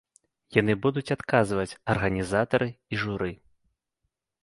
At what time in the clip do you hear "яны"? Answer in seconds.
0.59-0.73